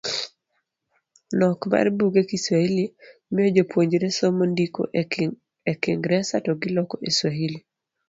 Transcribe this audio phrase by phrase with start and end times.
[1.37, 2.85] Nok mar buge kiwahili
[3.31, 4.81] miyo Jopuonjre somo ndiko
[5.71, 7.59] e kingresa to giloko e Swahili.